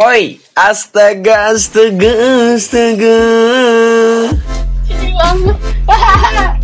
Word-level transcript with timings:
Oi, 0.00 0.40
astaga, 0.56 1.52
astaga, 1.52 2.12
astaga. 2.56 3.16
Banget. 5.20 5.58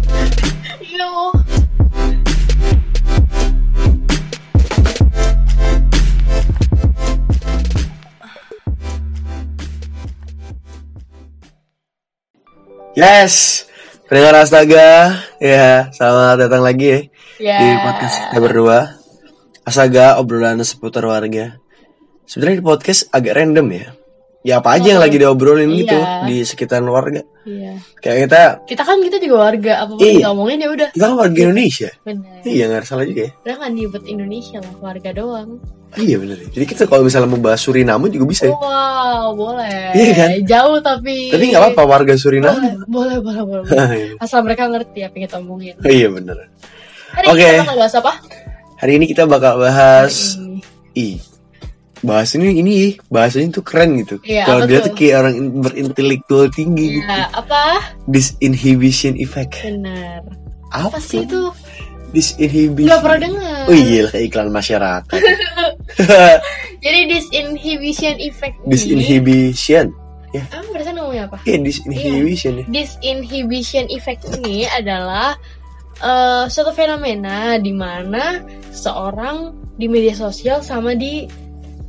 Yes, 12.96 13.68
pendengar 14.08 14.40
astaga, 14.40 15.20
ya 15.36 15.92
selamat 15.92 16.48
datang 16.48 16.62
lagi 16.64 16.88
ya 16.88 17.00
Ya. 17.36 17.56
di 17.60 17.68
podcast 17.84 18.16
kita 18.32 18.38
berdua. 18.40 18.78
Astaga, 19.68 20.16
obrolan 20.16 20.64
seputar 20.64 21.04
warga. 21.04 21.60
Sebenarnya 22.26 22.58
di 22.58 22.66
podcast 22.66 23.00
agak 23.10 23.32
random 23.34 23.66
ya. 23.70 23.86
Ya 24.42 24.62
apa 24.62 24.78
aja 24.78 24.94
yang 24.94 25.02
lagi 25.02 25.18
diobrolin 25.18 25.66
Iya. 25.66 25.78
gitu 25.82 25.96
di 26.24 26.36
sekitaran 26.42 26.86
warga. 26.86 27.18
Iya. 27.42 27.82
Kayak 27.98 28.18
kita, 28.22 28.42
Kita 28.62 28.82
kan 28.82 29.02
kita 29.02 29.18
juga 29.18 29.36
warga, 29.42 29.72
apa 29.82 29.90
pun 29.90 29.98
Iya. 29.98 30.10
yang 30.12 30.30
ngomongin 30.30 30.58
ya 30.58 30.68
udah. 30.70 30.88
kita 30.90 31.04
kan 31.04 31.16
warga 31.16 31.38
Indonesia. 31.40 31.90
Benar. 32.02 32.38
Iya 32.46 32.64
nggak 32.68 32.82
salah 32.82 33.04
juga 33.04 33.20
ya. 33.26 33.30
Kita 33.34 33.52
kan 33.58 33.70
nyebut 33.74 34.02
Indonesia 34.06 34.58
lah, 34.58 34.74
warga 34.78 35.10
doang. 35.10 35.50
Iya 35.96 36.16
bener. 36.18 36.38
Jadi 36.46 36.64
kita 36.64 36.82
kalau 36.86 37.02
misalnya 37.02 37.26
mau 37.26 37.42
bahas 37.42 37.58
Suriname 37.58 38.06
juga 38.06 38.24
bisa 38.26 38.44
ya. 38.46 38.54
Wow, 38.54 39.34
boleh. 39.34 39.82
Iya 39.94 40.12
kan? 40.14 40.28
Jauh 40.44 40.78
tapi. 40.78 41.16
Tapi 41.30 41.44
nggak 41.50 41.62
apa-apa 41.62 41.82
warga 41.82 42.14
Suriname. 42.14 42.86
Boleh, 42.86 43.18
boleh, 43.18 43.42
boleh, 43.42 43.62
boleh. 43.66 44.14
Asal 44.22 44.46
mereka 44.46 44.66
ngerti 44.66 45.02
apa 45.02 45.14
yang 45.14 45.24
kita 45.26 45.36
omongin. 45.38 45.74
iya 45.82 46.06
bener. 46.06 46.38
Hari 47.14 47.26
Oke. 47.26 47.34
ini 47.34 47.50
kita 47.50 47.66
bakal 47.66 47.78
bahas 47.78 47.94
apa? 47.98 48.12
Hari 48.76 48.92
ini 48.94 49.04
kita 49.08 49.22
bakal 49.26 49.52
bahas 49.58 50.14
Ini. 50.92 51.34
Bahas 52.00 52.32
ini 52.32 52.60
ini 52.60 52.74
bahasanya 53.06 53.48
tuh 53.52 53.64
keren 53.64 53.96
gitu. 53.96 54.20
Iya, 54.20 54.44
Kalau 54.44 54.64
dia 54.64 54.80
tuh? 54.80 54.92
kayak 54.92 55.14
orang 55.16 55.34
in- 55.34 55.54
berintelektual 55.58 56.46
tinggi 56.50 57.00
gitu. 57.00 57.08
Ya, 57.08 57.24
apa? 57.32 57.62
Disinhibition 58.04 59.16
effect. 59.16 59.56
Benar. 59.60 60.20
Apa 60.68 60.92
Apa 60.92 60.98
sih 60.98 61.22
itu? 61.22 61.48
Disinhibition. 62.10 62.86
Nggak 62.86 63.00
pernah 63.00 63.20
dengar. 63.22 63.60
Oh 63.64 63.74
iya, 63.74 64.02
kayak 64.06 64.24
iklan 64.24 64.50
masyarakat. 64.50 65.20
Jadi 66.84 67.00
disinhibition 67.08 68.16
effect. 68.20 68.56
Disinhibition. 68.64 69.86
Ya, 70.30 70.42
Ah, 70.52 70.60
berarti 70.68 70.90
ngomongnya 70.92 71.24
apa? 71.26 71.38
iya 71.44 71.56
disinhibition 71.58 72.60
ya. 72.60 72.64
Disinhibition 72.68 73.88
effect 73.88 74.20
ini 74.36 74.68
adalah 74.68 75.32
eh, 75.96 76.44
suatu 76.46 76.70
fenomena 76.70 77.56
di 77.56 77.72
mana 77.72 78.44
seorang 78.68 79.48
di 79.74 79.88
media 79.88 80.12
sosial 80.12 80.60
sama 80.60 80.92
di 80.92 81.24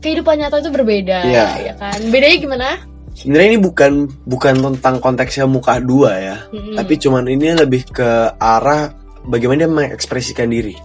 kehidupan 0.08 0.40
nyata 0.40 0.64
itu 0.64 0.72
berbeda, 0.72 1.18
Iya. 1.28 1.46
ya 1.68 1.74
kan? 1.76 2.00
Bedanya 2.08 2.38
gimana? 2.40 2.68
Sebenarnya 3.12 3.48
ini 3.52 3.60
bukan 3.60 3.92
bukan 4.24 4.54
tentang 4.62 4.96
konteksnya 5.04 5.44
muka 5.44 5.82
dua 5.84 6.12
ya, 6.16 6.38
Mm-mm. 6.54 6.78
tapi 6.80 6.96
cuman 6.96 7.28
ini 7.28 7.58
lebih 7.58 7.84
ke 7.90 8.10
arah 8.38 8.94
bagaimana 9.28 9.66
dia 9.66 9.72
mengekspresikan 9.74 10.48
diri. 10.48 10.78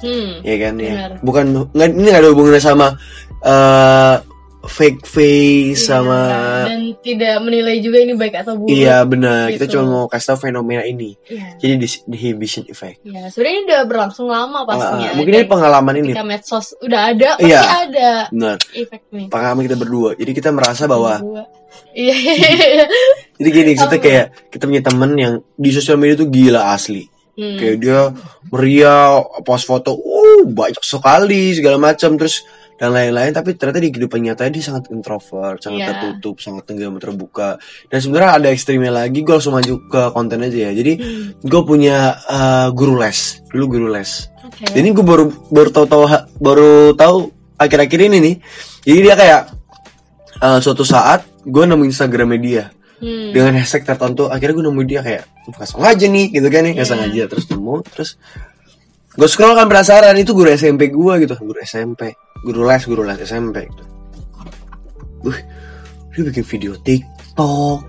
Hmm, 0.00 0.40
ya 0.40 0.56
kan 0.56 0.80
ya 0.80 0.92
Benar. 0.96 1.10
bukan 1.20 1.44
nggak 1.76 1.88
ini 1.92 2.08
nggak 2.08 2.22
ada 2.24 2.30
hubungannya 2.32 2.62
sama 2.64 2.86
eh 3.44 4.14
fake 4.62 5.02
face 5.02 5.80
sama 5.82 6.28
Iya, 6.28 6.44
dan 6.66 6.80
tidak 7.00 7.34
menilai 7.40 7.76
juga 7.78 7.98
ini 7.98 8.12
baik 8.12 8.34
atau 8.38 8.54
buruk. 8.54 8.68
iya 8.68 9.00
benar 9.02 9.48
kita 9.48 9.64
Gitu. 9.64 9.72
cuma 9.74 9.84
mau 9.86 10.04
kasih 10.04 10.26
tau 10.28 10.38
fenomena 10.38 10.82
ini 10.82 11.16
Iya. 11.24 11.56
jadi 11.56 11.72
inhibition 12.06 12.64
effect 12.66 13.00
Ya, 13.00 13.24
sebenarnya 13.26 13.54
ini 13.54 13.64
udah 13.66 13.80
berlangsung 13.84 14.26
lama 14.26 14.62
pastinya. 14.62 15.08
Ah, 15.08 15.16
mungkin 15.16 15.32
ini 15.34 15.46
pengalaman 15.46 15.94
ini 15.96 16.12
ketika 16.12 16.24
medsos 16.24 16.76
udah 16.78 17.00
ada, 17.08 17.28
pasti 17.34 17.48
Iya. 17.48 17.60
ada 17.62 18.10
benar 18.28 18.56
pengalaman 19.26 19.62
kita 19.64 19.76
berdua 19.76 20.10
jadi 20.14 20.30
kita 20.30 20.50
merasa 20.50 20.84
bahwa 20.84 21.14
Berdua. 21.16 21.44
Iya. 21.90 22.14
jadi 23.38 23.48
gini 23.48 23.72
kita 23.74 23.96
kayak 23.96 24.24
kita 24.48 24.64
punya 24.64 24.82
temen 24.82 25.10
yang 25.14 25.34
di 25.54 25.70
sosial 25.70 25.96
media 25.96 26.14
tuh 26.14 26.28
gila 26.28 26.70
asli 26.70 27.08
Hmm. 27.30 27.56
kayak 27.56 27.76
dia 27.80 28.12
meriah 28.50 29.16
post 29.40 29.64
foto 29.64 29.94
uh 29.94 30.44
banyak 30.44 30.82
sekali 30.82 31.56
segala 31.56 31.80
macam 31.80 32.12
terus 32.14 32.44
dan 32.80 32.90
lain-lain 32.90 33.28
tapi 33.30 33.52
ternyata 33.52 33.76
di 33.78 33.92
kehidupan 33.92 34.24
nyata 34.24 34.48
dia 34.48 34.64
sangat 34.64 34.88
introvert 34.88 35.60
sangat 35.60 35.78
Iya. 35.78 35.88
tertutup 35.92 36.40
sangat 36.40 36.64
tenggam 36.64 36.96
terbuka 36.96 37.60
dan 37.86 37.98
sebenarnya 37.98 38.30
ada 38.34 38.48
ekstrimnya 38.48 38.88
lagi 38.90 39.20
gue 39.20 39.30
langsung 39.30 39.52
maju 39.52 39.74
ke 39.84 40.02
konten 40.10 40.40
aja 40.40 40.58
ya 40.64 40.72
jadi 40.72 40.92
Hmm. 40.96 41.36
gue 41.38 41.62
punya 41.62 41.96
eh, 42.16 42.68
guru 42.72 42.96
les 42.96 43.18
dulu 43.46 43.64
guru 43.70 43.86
les 43.90 44.32
Oke. 44.42 44.64
jadi 44.72 44.88
gue 44.88 45.04
baru 45.04 45.24
baru 45.46 45.68
tahu 45.68 45.86
tahu 45.86 46.04
baru 46.36 46.72
tahu 46.94 47.16
akhir-akhir 47.54 48.00
ini 48.02 48.18
nih 48.18 48.34
jadi 48.82 48.98
dia 49.02 49.14
kayak 49.14 49.42
eh, 50.40 50.58
suatu 50.58 50.80
saat 50.82 51.28
gue 51.42 51.62
nemu 51.62 51.84
instagramnya 51.84 52.40
dia 52.40 52.64
Hmm. 52.96 53.32
dengan 53.32 53.56
hashtag 53.56 53.84
tertentu 53.86 54.24
akhirnya 54.26 54.54
gue 54.54 54.66
nemu 54.66 54.82
dia 54.84 55.00
kayak 55.00 55.24
bukan 55.46 55.64
sengaja 55.64 56.04
nih 56.06 56.26
gitu 56.30 56.48
kan 56.48 56.60
nih 56.62 56.72
nggak 56.76 56.84
Iya. 56.84 56.92
sengaja 56.92 57.22
terus 57.26 57.44
nemu 57.48 57.74
terus 57.86 58.10
gue 59.10 59.24
scroll 59.26 59.52
kan 59.52 59.66
penasaran 59.66 60.12
itu 60.14 60.30
guru 60.30 60.48
SMP 60.48 60.88
gue 60.88 61.14
gitu 61.18 61.32
guru 61.38 61.58
SMP 61.60 62.12
guru 62.42 62.64
les 62.64 62.82
guru 62.82 63.02
les 63.02 63.18
SMP 63.18 63.66
gitu 63.66 63.84
Wih, 65.20 65.36
dia 66.10 66.22
bikin 66.24 66.44
video 66.44 66.72
TikTok 66.76 67.80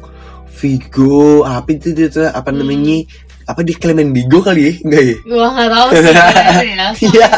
Vigo 0.52 1.42
apa 1.42 1.70
itu, 1.70 1.90
itu, 1.90 2.22
apa 2.22 2.52
Hmm. 2.52 2.60
namanya 2.60 3.02
apa 3.44 3.62
di 3.62 3.74
Clement 3.74 4.12
Bigo 4.12 4.40
kali 4.40 4.62
ya 4.62 4.74
enggak 4.80 5.02
ya 5.02 5.16
Gua 5.26 5.48
nggak 5.50 5.70
tahu 5.70 5.88
sih 5.90 6.04
ya. 6.14 6.88
Iya. 7.02 7.30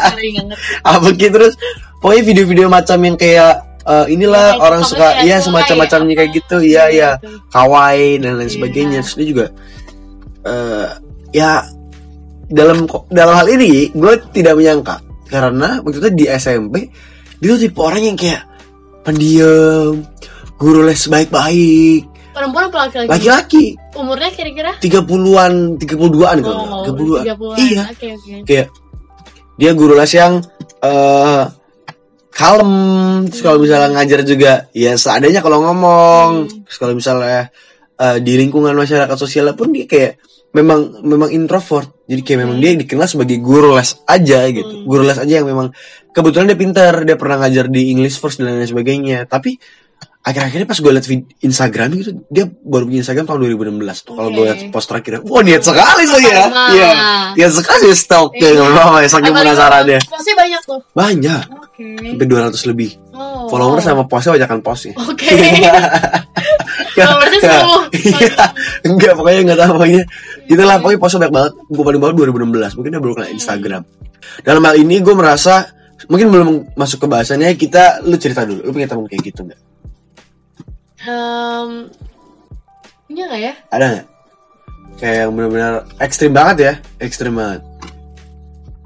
Apa 0.82 1.08
gitu 1.10 1.32
terus 1.32 1.54
pokoknya 1.98 2.22
video-video 2.24 2.66
macam 2.68 2.98
yang 3.00 3.16
kayak 3.16 3.54
eh, 3.82 4.06
inilah 4.10 4.46
Kayak 4.52 4.62
orang 4.62 4.82
suka 4.84 5.06
iya 5.22 5.38
kayak 5.38 5.44
semacam-macamnya 5.46 6.14
kayak 6.14 6.30
gitu 6.34 6.56
iya 6.60 6.84
iya 6.88 7.10
Gitu. 7.16 7.38
kawaii 7.48 8.12
dan 8.18 8.32
lain 8.34 8.44
Iya. 8.44 8.52
sebagainya 8.52 8.98
terus 9.00 9.14
dia 9.14 9.26
juga 9.26 9.46
eh 10.44 10.86
ya 11.32 11.50
dalam 12.46 12.84
dalam 13.08 13.34
hal 13.34 13.48
ini 13.48 13.88
gue 13.90 14.14
tidak 14.30 14.54
menyangka 14.54 15.00
karena 15.26 15.80
itu 15.80 16.08
di 16.10 16.24
SMP 16.28 16.88
dia 17.38 17.48
tuh 17.50 17.60
tipe 17.60 17.78
orang 17.78 18.02
yang 18.04 18.16
kayak 18.16 18.42
pendiam 19.02 20.00
guru 20.56 20.80
les 20.82 21.02
baik-baik 21.04 22.02
Perempuan 22.34 22.66
apa 22.66 22.90
laki-laki? 22.90 23.08
laki-laki 23.08 23.64
Umurnya 23.94 24.26
kira-kira? 24.28 24.72
30-an 24.78 25.78
32-an 25.78 26.36
kalau 26.40 26.56
Oh, 26.56 26.66
nggak, 26.82 26.82
32-an 26.90 27.24
30-an. 27.30 27.56
iya 27.60 27.82
Oke, 27.86 28.06
oke. 28.10 28.34
kayak 28.42 28.68
dia 29.54 29.70
guru 29.70 29.94
les 29.94 30.10
yang 30.10 30.42
eh 30.80 31.42
kalem 32.30 32.70
terus 33.30 33.40
kalau 33.40 33.58
misalnya 33.62 33.88
ngajar 33.92 34.20
juga 34.26 34.52
ya 34.74 34.92
seadanya 34.94 35.38
kalau 35.38 35.62
ngomong 35.62 36.30
Hmm. 36.44 36.66
terus 36.66 36.78
kalau 36.78 36.92
misalnya 36.92 37.46
eh, 37.94 38.16
di 38.18 38.32
lingkungan 38.34 38.74
masyarakat 38.74 39.14
sosial 39.14 39.54
pun 39.54 39.70
dia 39.70 39.86
kayak 39.86 40.18
memang 40.54 41.02
memang 41.02 41.28
introvert 41.28 41.90
jadi 42.04 42.20
kayak 42.20 42.38
memang 42.40 42.56
dia 42.58 42.70
dikenal 42.74 43.06
sebagai 43.06 43.36
guru 43.38 43.74
les 43.74 43.98
aja 44.04 44.46
gitu 44.46 44.70
Hmm. 44.72 44.86
guru 44.86 45.02
les 45.02 45.18
aja 45.18 45.34
yang 45.34 45.46
memang 45.46 45.74
kebetulan 46.08 46.46
dia 46.46 46.56
pintar 46.56 47.02
dia 47.02 47.14
pernah 47.14 47.36
ngajar 47.38 47.66
di 47.66 47.90
English 47.90 48.16
first 48.16 48.38
dan 48.38 48.48
lain 48.48 48.62
sebagainya 48.62 49.24
tapi 49.24 49.58
akhir-akhirnya 50.20 50.64
pas 50.64 50.78
gue 50.78 50.88
liat 50.88 51.06
Instagram 51.42 51.88
gitu 51.96 52.10
dia 52.26 52.44
baru 52.46 52.86
punya 52.86 53.02
Instagram 53.02 53.26
tahun 53.26 53.38
2016 53.46 53.76
tuh 54.00 54.14
kalau 54.14 54.30
gue 54.30 54.44
liat 54.46 54.60
post 54.70 54.86
terakhirnya 54.86 55.20
wah 55.22 55.42
niat 55.42 55.60
sekali 55.60 56.04
saya 56.06 56.48
Sama. 56.48 56.64
iya 56.70 56.90
niat 57.34 57.52
sekali 57.52 57.88
stalking 57.92 58.56
Iya. 58.56 58.64
apa 58.64 58.98
ya 58.98 59.08
saking 59.10 59.20
Apalagi 59.28 59.48
penasaran 59.50 59.84
ya 59.86 60.00
Pasti 60.00 60.32
banyak 60.32 60.62
tuh. 60.64 60.80
banyak 60.92 61.42
Oke. 61.58 61.86
sampai 62.08 62.26
200 62.26 62.62
lebih 62.64 62.90
Oh. 63.12 63.46
follower 63.46 63.78
sama 63.78 64.02
postnya 64.04 64.34
bajakan 64.34 64.58
postnya 64.60 64.92
Oke. 64.98 65.28
Followersnya 66.94 67.40
Ya, 67.42 67.50
sepuluh. 67.58 67.82
iya. 67.92 68.34
enggak 68.86 69.12
pokoknya 69.18 69.40
enggak 69.44 69.58
tahu 69.60 69.70
pokoknya. 69.76 70.02
Itulah 70.46 70.76
pokoknya 70.78 70.98
postnya 71.02 71.18
banyak 71.26 71.34
banget. 71.34 71.52
Gue 71.66 71.84
paling 71.84 72.00
bawah 72.00 72.14
2016 72.14 72.76
mungkin 72.78 72.90
dia 72.94 73.00
baru 73.02 73.12
kenal 73.14 73.30
Instagram. 73.34 73.82
Dalam 74.40 74.62
hal 74.62 74.74
ini 74.78 74.96
gue 75.02 75.14
merasa 75.14 75.54
mungkin 76.06 76.26
belum 76.30 76.48
masuk 76.74 77.02
ke 77.02 77.06
bahasannya 77.10 77.50
kita 77.54 78.04
lu 78.06 78.16
cerita 78.16 78.46
dulu. 78.46 78.62
Lu 78.62 78.70
punya 78.70 78.86
teman 78.86 79.04
kayak 79.06 79.22
gitu 79.24 79.40
nggak? 79.42 79.60
Em, 81.04 81.70
punya 83.04 83.22
nggak 83.28 83.40
ya? 83.42 83.54
ada 83.68 83.84
nggak? 83.90 84.06
Kayak 84.94 85.16
yang 85.26 85.30
benar-benar 85.34 85.74
ekstrim 85.98 86.32
banget 86.32 86.56
ya? 86.62 86.72
Ekstrim 87.02 87.34
banget 87.34 87.60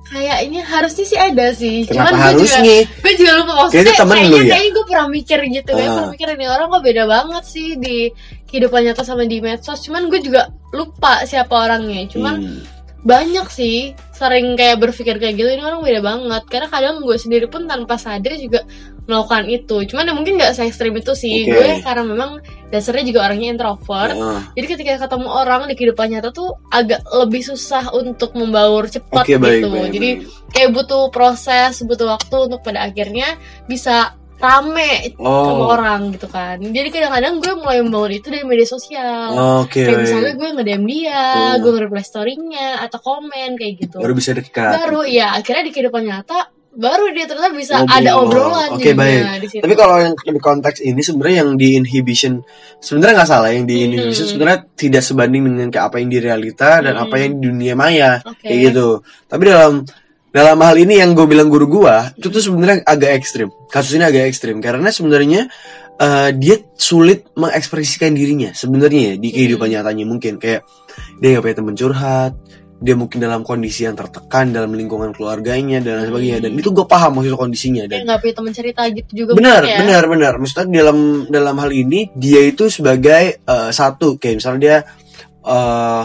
Kayaknya 0.08 0.62
harusnya 0.64 1.04
sih 1.04 1.18
ada 1.18 1.46
sih. 1.52 1.84
Kenapa 1.84 2.08
Cuman 2.08 2.16
gue 2.16 2.24
harusnya? 2.40 2.60
juga, 2.64 3.00
gue 3.04 3.12
juga 3.14 3.32
lupa 3.34 3.52
maksudnya. 3.54 3.72
Kayaknya 3.74 3.94
temen 3.94 4.16
kayaknya, 4.16 4.30
lu 4.30 4.38
ya? 4.38 4.48
kayaknya 4.48 4.70
gue 4.72 4.84
pernah 4.86 5.06
mikir 5.10 5.38
gitu. 5.44 5.70
Kayaknya 5.70 5.84
Ah. 5.84 5.94
pernah 5.94 6.10
mikir 6.10 6.28
ini 6.30 6.46
orang 6.46 6.66
kok 6.68 6.82
beda 6.82 7.04
banget 7.04 7.44
sih 7.44 7.68
di 7.76 7.96
kehidupan 8.44 8.80
nyata 8.82 9.02
sama 9.02 9.22
di 9.24 9.38
medsos. 9.38 9.78
Cuman 9.80 10.02
gue 10.06 10.20
juga 10.20 10.42
lupa 10.70 11.12
siapa 11.22 11.54
orangnya. 11.54 12.08
Cuman 12.08 12.34
Hmm. 12.38 12.60
Banyak 13.06 13.46
sih 13.48 13.94
sering 14.10 14.58
kayak 14.58 14.82
berpikir 14.82 15.22
kayak 15.22 15.38
gitu 15.38 15.46
ini 15.46 15.62
orang 15.62 15.86
beda 15.86 16.02
banget 16.02 16.42
karena 16.50 16.66
kadang 16.66 16.98
gue 16.98 17.14
sendiri 17.14 17.46
pun 17.46 17.70
tanpa 17.70 17.94
sadar 17.94 18.34
juga 18.34 18.66
melakukan 19.08 19.48
itu 19.48 19.76
cuman 19.88 20.10
ya 20.10 20.12
mungkin 20.12 20.36
nggak 20.36 20.52
se 20.52 20.68
ekstrim 20.68 20.92
itu 20.98 21.14
sih 21.16 21.48
Oke. 21.48 21.54
gue 21.56 21.68
karena 21.80 22.04
memang 22.04 22.30
dasarnya 22.68 23.08
juga 23.08 23.24
orangnya 23.24 23.48
introvert 23.56 24.12
Heeh. 24.12 24.40
jadi 24.58 24.66
ketika 24.66 24.92
ketemu 25.06 25.28
orang 25.30 25.60
di 25.70 25.74
kehidupan 25.78 26.06
nyata 26.12 26.28
tuh 26.34 26.60
agak 26.68 27.00
lebih 27.08 27.40
susah 27.40 27.88
untuk 27.94 28.36
membaur 28.36 28.84
cepat 28.90 29.24
baik 29.24 29.64
gitu 29.64 29.68
baik. 29.72 29.90
jadi 29.94 30.10
baik. 30.20 30.52
kayak 30.52 30.70
butuh 30.76 31.02
proses 31.08 31.80
butuh 31.86 32.18
waktu 32.18 32.36
untuk 32.50 32.60
pada 32.60 32.84
akhirnya 32.84 33.40
bisa 33.64 34.18
rame 34.38 34.90
sama 35.12 35.26
Oh, 35.26 35.68
orang 35.68 36.10
gitu 36.10 36.26
kan 36.26 36.56
jadi 36.58 36.88
kadang-kadang 36.88 37.38
gue 37.38 37.52
mulai 37.54 37.78
membangun 37.80 38.12
itu 38.12 38.26
dari 38.28 38.42
media 38.42 38.64
sosial 38.64 39.34
oke. 39.60 39.74
kayak 39.74 39.98
misalnya 39.98 40.32
gue 40.32 40.48
nge-DM 40.54 40.84
dia 40.84 41.22
Oh. 41.28 41.54
gue 41.58 41.70
nge-reply 41.72 42.02
story-nya 42.02 42.68
atau 42.80 42.98
komen 42.98 43.50
kayak 43.54 43.74
gitu 43.78 43.98
Baru 43.98 44.12
bisa 44.12 44.30
dekat. 44.32 44.78
baru 44.78 45.02
ya 45.02 45.34
akhirnya 45.34 45.62
di 45.62 45.72
kehidupan 45.72 46.02
nyata 46.02 46.38
baru 46.70 47.10
dia 47.10 47.26
ternyata 47.26 47.50
bisa 47.50 47.74
Ngobrol. 47.76 47.98
ada 47.98 48.10
obrolan 48.14 48.70
Oke, 48.70 48.94
jadinya 48.94 49.34
baik. 49.34 49.50
Tapi 49.58 49.74
kalau 49.74 49.96
yang 49.98 50.14
di 50.14 50.38
konteks 50.38 50.78
ini 50.80 51.00
sebenarnya 51.00 51.36
yang 51.36 51.50
di 51.56 51.68
inhibition 51.74 52.38
sebenarnya 52.78 53.14
nggak 53.18 53.26
salah 53.28 53.50
yang 53.50 53.66
di 53.66 53.74
Hmm. 53.74 53.86
inhibition 53.90 54.26
sebenarnya 54.28 54.58
tidak 54.72 55.02
sebanding 55.02 55.42
dengan 55.44 55.68
ke 55.68 55.80
apa 55.80 55.98
yang 55.98 56.06
di 56.06 56.18
realita 56.20 56.78
dan 56.78 56.94
Hmm. 56.94 57.02
apa 57.02 57.14
yang 57.18 57.30
di 57.34 57.44
dunia 57.44 57.74
maya 57.74 58.22
Oke. 58.22 58.46
kayak 58.46 58.58
gitu. 58.70 58.88
Tapi 59.26 59.42
dalam 59.44 59.82
dalam 60.28 60.58
hal 60.60 60.76
ini 60.76 61.00
yang 61.00 61.16
gue 61.16 61.24
bilang 61.24 61.48
guru 61.48 61.66
gua 61.66 62.12
itu 62.12 62.28
tuh 62.28 62.42
sebenarnya 62.44 62.84
agak 62.84 63.16
ekstrim. 63.16 63.48
Kasus 63.72 63.96
ini 63.96 64.04
agak 64.04 64.28
ekstrim 64.28 64.60
karena 64.60 64.92
sebenarnya 64.92 65.48
eh, 65.98 66.30
dia 66.36 66.56
sulit 66.78 67.26
mengekspresikan 67.34 68.14
dirinya 68.14 68.54
sebenarnya 68.54 69.02
ya, 69.02 69.14
di 69.18 69.28
kehidupan 69.34 69.66
Hmm. 69.66 69.74
nyatanya 69.82 70.04
mungkin 70.06 70.32
kayak 70.38 70.62
dia 71.18 71.28
nggak 71.34 71.42
punya 71.42 71.56
teman 71.58 71.74
curhat 71.74 72.32
dia 72.78 72.94
mungkin 72.94 73.18
dalam 73.18 73.42
kondisi 73.42 73.82
yang 73.90 73.98
tertekan 73.98 74.54
dalam 74.54 74.70
lingkungan 74.70 75.10
keluarganya 75.10 75.82
dan 75.82 75.98
lain 75.98 76.14
sebagainya 76.14 76.38
dan 76.46 76.50
Hmm. 76.54 76.60
itu 76.62 76.68
gue 76.70 76.86
paham 76.86 77.18
maksud 77.18 77.34
kondisinya 77.34 77.90
dan 77.90 78.06
nggak 78.06 78.20
punya 78.22 78.34
teman 78.38 78.52
cerita 78.54 78.82
gitu 78.94 79.10
juga 79.26 79.30
benar 79.34 79.66
ya. 79.66 79.82
benar 79.82 80.02
benar 80.06 80.32
maksudnya 80.38 80.86
dalam 80.86 80.98
dalam 81.26 81.56
hal 81.58 81.70
ini 81.74 82.14
dia 82.14 82.46
itu 82.46 82.70
sebagai 82.70 83.42
eh, 83.42 83.70
satu 83.74 84.14
kayak 84.22 84.38
misalnya 84.38 84.60
dia 84.62 84.76
eh, 85.42 86.02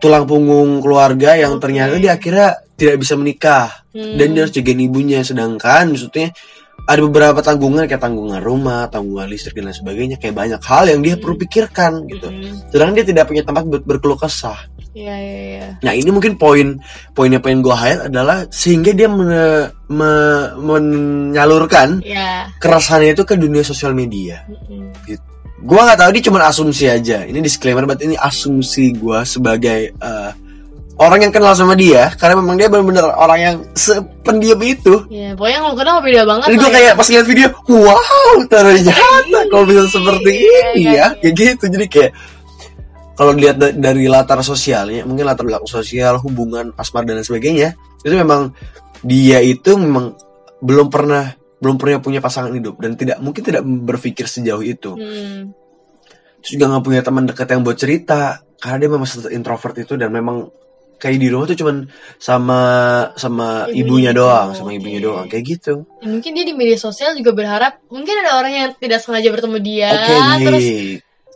tulang 0.00 0.24
punggung 0.24 0.80
keluarga 0.80 1.36
yang 1.36 1.60
Oke. 1.60 1.68
ternyata 1.68 2.00
dia 2.00 2.16
akhirnya 2.16 2.61
tidak 2.82 2.98
bisa 2.98 3.14
menikah 3.14 3.70
Hmm. 3.94 4.16
dan 4.16 4.26
dia 4.32 4.40
harus 4.42 4.50
jagain 4.50 4.80
ibunya 4.80 5.20
sedangkan 5.22 5.92
maksudnya 5.92 6.34
ada 6.82 6.98
beberapa 6.98 7.38
tanggungan 7.38 7.86
kayak 7.86 8.02
tanggungan 8.02 8.42
rumah, 8.42 8.90
tanggungan 8.90 9.30
listrik 9.30 9.54
dan 9.54 9.70
lain 9.70 9.76
sebagainya 9.76 10.16
kayak 10.18 10.34
banyak 10.34 10.58
hal 10.58 10.90
yang 10.90 10.98
dia 10.98 11.14
Hmm. 11.14 11.22
perlu 11.22 11.36
pikirkan 11.38 11.92
gitu. 12.10 12.26
Hmm. 12.26 12.58
Sedangkan 12.74 12.94
dia 12.98 13.06
tidak 13.06 13.24
punya 13.30 13.42
tempat 13.46 13.62
buat 13.68 13.82
berkeluh 13.86 14.18
kesah. 14.18 14.58
Iya 14.92 15.14
iya 15.14 15.40
iya. 15.46 15.68
Nah 15.80 15.92
ini 15.94 16.10
mungkin 16.10 16.34
poin 16.36 16.76
poinnya 17.12 17.38
pengen 17.38 17.62
gue 17.62 17.70
highlight 17.72 18.10
adalah 18.10 18.44
sehingga 18.50 18.90
dia 18.90 19.06
mene- 19.06 19.70
me- 19.88 20.52
menyalurkan 20.58 22.02
Iya. 22.02 22.50
keresahannya 22.58 23.14
itu 23.14 23.24
ke 23.24 23.34
dunia 23.36 23.62
sosial 23.62 23.92
media. 23.92 24.42
Mm-mm. 24.48 24.92
Gua 25.62 25.86
nggak 25.86 25.98
tahu 26.02 26.10
ini 26.10 26.20
cuma 26.20 26.42
asumsi 26.42 26.90
aja. 26.90 27.22
Ini 27.22 27.38
disclaimer, 27.38 27.86
berarti 27.86 28.10
ini 28.10 28.18
asumsi 28.18 28.98
gua 28.98 29.22
sebagai 29.22 29.94
eh, 29.94 30.30
orang 31.02 31.26
yang 31.26 31.32
kenal 31.34 31.52
sama 31.58 31.74
dia, 31.74 32.14
karena 32.14 32.38
memang 32.38 32.54
dia 32.54 32.70
benar-benar 32.70 33.10
orang 33.18 33.38
yang 33.42 33.56
sependiam 33.74 34.60
itu. 34.62 35.04
Iya, 35.10 35.34
pokoknya 35.34 35.58
kalau 35.58 35.76
kenal 35.76 35.96
beda 35.98 36.22
banget 36.22 36.46
Jadi 36.48 36.56
gue 36.56 36.70
ya. 36.70 36.74
kayak 36.78 36.92
pas 36.94 37.08
lihat 37.10 37.26
video, 37.26 37.48
wow 37.66 38.34
ternyata 38.46 39.38
kalau 39.50 39.64
bisa 39.66 39.82
seperti 39.90 40.30
Iya, 40.42 40.66
ini 40.78 40.82
iya. 40.86 40.92
ya, 40.94 41.06
kayak 41.18 41.34
gitu. 41.34 41.64
Jadi 41.66 41.86
kayak 41.90 42.10
kalau 43.12 43.32
dilihat 43.36 43.56
da- 43.60 43.76
dari 43.76 44.06
latar 44.06 44.40
sosialnya, 44.40 45.04
mungkin 45.04 45.28
latar 45.28 45.44
belakang 45.44 45.68
sosial, 45.68 46.16
hubungan 46.22 46.72
asmara 46.78 47.04
dan 47.04 47.20
lain 47.20 47.26
sebagainya, 47.26 47.68
itu 48.00 48.14
memang 48.16 48.54
dia 49.02 49.42
itu 49.42 49.74
memang 49.74 50.14
belum 50.62 50.88
pernah 50.88 51.34
belum 51.62 51.78
pernah 51.78 52.02
punya 52.02 52.18
pasangan 52.18 52.50
hidup 52.50 52.78
dan 52.82 52.98
tidak 52.98 53.22
mungkin 53.22 53.42
tidak 53.42 53.62
berpikir 53.62 54.26
sejauh 54.26 54.62
itu. 54.66 54.98
Hmm. 54.98 55.54
Terus 56.42 56.50
juga 56.58 56.74
nggak 56.74 56.82
punya 56.82 57.00
teman 57.06 57.22
dekat 57.22 57.46
yang 57.54 57.62
buat 57.62 57.78
cerita 57.78 58.42
karena 58.58 58.76
dia 58.82 58.90
memang 58.90 59.08
introvert 59.30 59.76
itu 59.78 59.94
dan 59.94 60.10
memang 60.10 60.50
kayak 61.02 61.18
di 61.18 61.26
rumah 61.34 61.50
tuh 61.50 61.58
cuman 61.58 61.90
sama 62.14 62.60
sama 63.18 63.66
Ibunya 63.66 63.82
ibunya 63.82 64.12
doang, 64.14 64.54
doang, 64.54 64.54
sama 64.54 64.70
ibunya 64.70 65.02
doang 65.02 65.26
kayak 65.26 65.44
gitu. 65.58 65.82
Ya, 65.98 66.06
mungkin 66.06 66.30
dia 66.38 66.46
di 66.46 66.54
media 66.54 66.78
sosial 66.78 67.18
juga 67.18 67.34
berharap 67.34 67.82
mungkin 67.90 68.22
ada 68.22 68.38
orang 68.38 68.52
yang 68.54 68.68
tidak 68.78 69.02
sengaja 69.02 69.26
bertemu 69.34 69.58
dia 69.58 69.88
Oke, 69.90 70.14
terus 70.46 70.66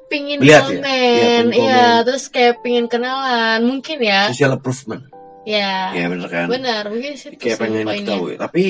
pingin 0.07 0.39
Lihat 0.39 0.63
ya? 0.63 0.67
komen, 0.71 0.87
Iya, 0.87 1.43
pingin 1.43 1.47
iya, 1.51 1.83
komen. 1.83 2.05
terus 2.07 2.25
kayak 2.31 2.55
pingin 2.63 2.87
kenalan, 2.87 3.59
mungkin 3.67 3.99
ya, 3.99 4.31
social 4.31 4.55
improvement. 4.55 5.03
ya, 5.43 5.91
Ya 5.99 6.07
bener 6.07 6.29
kan? 6.31 6.47
benar, 6.47 6.87
mungkin 6.87 7.19
situ 7.19 7.35
Kayak 7.35 7.59
sih 7.59 7.63
pengen 7.67 7.85
diketahui. 7.91 8.39
Tapi 8.39 8.65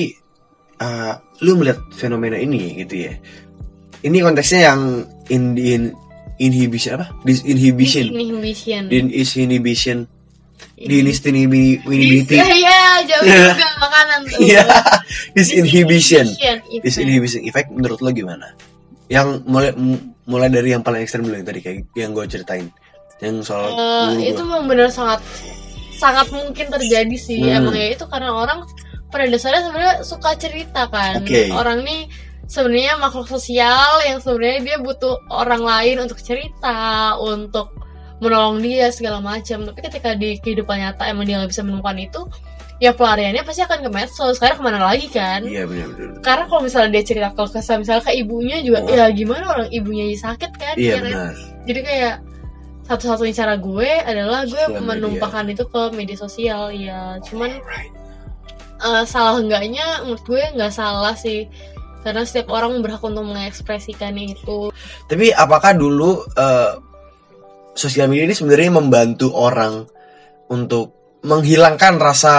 uh, 0.81 1.13
lu 1.45 1.61
melihat 1.61 1.77
fenomena 1.93 2.41
ini 2.41 2.81
gitu 2.81 3.05
ya. 3.05 3.13
Ini 4.01 4.17
konteksnya 4.25 4.73
yang 4.73 4.81
in, 5.29 5.53
in 5.61 5.93
inhibition 6.41 6.97
apa? 6.97 7.13
Disinhibition. 7.21 8.09
Inhibition. 8.13 8.81
Disinhibition. 8.89 10.09
Disinhibition. 10.77 12.37
Iya, 12.37 12.45
iya, 12.61 12.81
jauh 13.09 13.25
juga 13.25 13.67
makanan 13.81 14.19
tuh. 14.29 14.39
Iya. 14.45 14.63
Disinhibition. 15.33 16.27
Disinhibition 16.85 17.41
effect 17.49 17.73
menurut 17.73 17.97
lo 17.97 18.13
gimana? 18.13 18.53
Yang 19.09 19.41
mulai 19.49 19.73
mulai 20.27 20.49
dari 20.53 20.75
yang 20.75 20.85
paling 20.85 21.01
ekstrem 21.01 21.25
dulu 21.25 21.33
yang 21.33 21.47
tadi 21.47 21.59
kayak 21.65 21.89
yang 21.97 22.13
gue 22.13 22.25
ceritain. 22.29 22.69
Yang 23.17 23.49
soal 23.49 23.73
guru 23.73 24.21
itu 24.21 24.41
memang 24.45 24.69
benar 24.69 24.93
sangat 24.93 25.25
sangat 25.97 26.29
mungkin 26.29 26.69
terjadi 26.69 27.17
sih 27.17 27.41
Hmm. 27.41 27.65
emang 27.65 27.73
ya 27.73 27.97
itu 27.97 28.05
karena 28.05 28.29
orang 28.29 28.61
pada 29.09 29.25
dasarnya 29.25 29.65
sebenarnya 29.65 29.95
suka 30.05 30.37
cerita 30.37 30.85
kan 30.93 31.25
Oke. 31.25 31.49
orang 31.49 31.81
nih 31.81 32.05
sebenarnya 32.45 33.01
makhluk 33.01 33.25
sosial 33.25 34.05
yang 34.05 34.21
sebenarnya 34.21 34.61
dia 34.61 34.77
butuh 34.77 35.17
orang 35.33 35.65
lain 35.65 36.05
untuk 36.05 36.21
cerita 36.21 37.17
untuk 37.17 37.73
menolong 38.17 38.57
dia 38.59 38.89
segala 38.89 39.19
macam 39.19 39.61
tapi 39.63 39.79
ketika 39.81 40.13
di 40.13 40.37
kehidupan 40.37 40.77
nyata 40.79 41.05
emang 41.05 41.23
dia 41.23 41.37
nggak 41.37 41.51
bisa 41.51 41.61
menemukan 41.61 41.97
itu 41.97 42.21
ya 42.77 42.93
pelariannya 42.93 43.41
pasti 43.41 43.61
akan 43.61 43.79
ke 43.83 43.89
medsos 43.89 44.37
karena 44.37 44.53
ke 44.53 44.61
mana 44.61 44.79
lagi 44.79 45.07
kan 45.07 45.41
Iya 45.41 45.65
benar 45.65 45.89
benar. 45.91 46.21
karena 46.21 46.43
kalau 46.45 46.61
misalnya 46.61 46.89
dia 46.91 47.03
cerita 47.03 47.29
ke 47.31 47.43
kesah 47.47 47.75
misalnya 47.75 48.03
ke 48.05 48.13
ibunya 48.13 48.57
juga 48.61 48.79
Oh. 48.79 48.89
ya 48.91 49.05
gimana 49.09 49.43
orang 49.47 49.69
ibunya 49.71 50.05
sakit 50.11 50.51
kan 50.53 50.75
Iya 50.75 50.85
ya 50.87 50.95
kan? 50.95 51.03
benar. 51.03 51.33
jadi 51.65 51.79
kayak 51.81 52.15
satu-satunya 52.83 53.33
cara 53.35 53.53
gue 53.55 53.89
adalah 53.99 54.39
gue 54.43 54.55
Sosial 54.55 54.71
media. 54.71 54.87
menumpahkan 54.87 55.45
itu 55.47 55.63
ke 55.65 55.81
media 55.91 56.17
sosial 56.17 56.61
ya 56.71 57.01
cuman 57.21 57.51
Right. 57.59 57.93
eh, 58.79 59.03
salah 59.05 59.35
enggaknya 59.37 59.85
menurut 60.01 60.23
gue 60.23 60.41
nggak 60.53 60.69
salah 60.71 61.13
sih 61.13 61.49
karena 61.99 62.23
setiap 62.23 62.47
orang 62.49 62.77
berhak 62.79 63.01
untuk 63.01 63.25
mengekspresikan 63.25 64.15
itu 64.15 64.69
Tapi 65.05 65.33
apakah 65.33 65.73
dulu 65.73 66.23
eh, 66.31 66.71
sosial 67.77 68.09
media 68.09 68.25
ini 68.25 68.35
sebenarnya 68.35 68.73
membantu 68.73 69.31
orang 69.37 69.85
untuk 70.49 71.19
menghilangkan 71.23 72.01
rasa 72.01 72.33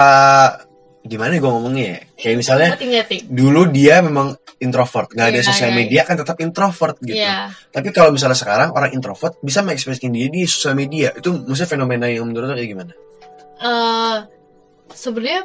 gimana 0.99 1.39
gue 1.39 1.47
ngomongnya 1.49 1.85
ya? 1.95 1.99
Kayak 2.19 2.37
misalnya 2.37 2.69
dulu 3.31 3.71
dia 3.71 4.03
memang 4.03 4.35
introvert, 4.59 5.15
nggak 5.15 5.27
ada 5.31 5.39
Iya, 5.39 5.47
sosial 5.47 5.71
media 5.71 6.03
kan 6.03 6.19
tetap 6.19 6.35
introvert 6.43 6.99
gitu. 6.99 7.15
Iya, 7.15 7.47
Tapi 7.71 7.95
kalau 7.95 8.11
misalnya 8.11 8.35
sekarang 8.35 8.75
orang 8.75 8.91
introvert 8.91 9.39
bisa 9.39 9.63
mengekspresikan 9.63 10.11
diri 10.11 10.27
di 10.27 10.43
sosial 10.43 10.75
media, 10.75 11.15
itu 11.15 11.31
maksudnya 11.31 11.71
fenomena 11.71 12.05
yang 12.11 12.27
menurut 12.27 12.51
lo 12.51 12.55
kayak 12.59 12.69
gimana? 12.69 12.93
eh 13.59 14.15
sebenarnya 14.95 15.43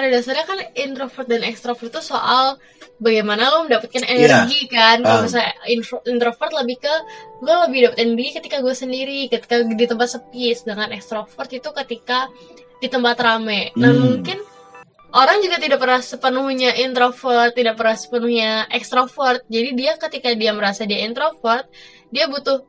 pada 0.00 0.08
dasarnya 0.10 0.44
kan 0.44 0.56
introvert 0.74 1.28
dan 1.28 1.44
ekstrovert 1.44 1.86
itu 1.86 2.00
soal 2.00 2.56
bagaimana 2.96 3.48
lo 3.48 3.58
mendapatkan 3.62 4.00
energi 4.02 4.64
kan 4.66 4.96
kalau 4.98 5.20
Ah. 5.20 5.24
misalnya 5.24 5.52
intro- 5.66 6.04
introvert 6.04 6.52
lebih 6.54 6.76
ke 6.78 6.94
gue 7.38 7.54
lebih 7.68 7.78
dapat 7.84 7.98
energi 8.00 8.28
ketika 8.34 8.56
gue 8.58 8.72
sendiri 8.74 9.28
ketika 9.28 9.60
di 9.62 9.84
tempat 9.84 10.08
sepi 10.10 10.52
sedangkan 10.52 10.90
ekstrovert 10.90 11.50
itu 11.50 11.68
ketika 11.74 12.32
di 12.76 12.88
tempat 12.88 13.16
rame 13.18 13.72
nah 13.74 13.88
Hmm. 13.88 14.00
mungkin 14.00 14.40
orang 15.12 15.38
juga 15.38 15.58
tidak 15.58 15.78
pernah 15.78 16.00
sepenuhnya 16.00 16.70
introvert 16.78 17.52
tidak 17.52 17.74
pernah 17.74 17.92
sepenuhnya 17.94 18.50
ekstrovert 18.70 19.44
jadi 19.46 19.68
dia 19.70 19.92
ketika 19.98 20.32
dia 20.32 20.52
merasa 20.52 20.82
dia 20.82 21.02
introvert 21.02 21.68
dia 22.08 22.24
butuh 22.24 22.64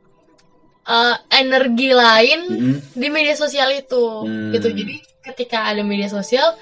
uh, 0.84 1.16
energi 1.30 1.90
lain 1.92 2.40
Mm-mm. 2.44 2.76
di 2.92 3.08
media 3.08 3.32
sosial 3.34 3.70
itu 3.70 4.04
Hmm. 4.22 4.50
gitu 4.50 4.68
jadi 4.68 4.94
ketika 5.22 5.70
ada 5.70 5.80
media 5.82 6.10
sosial 6.10 6.58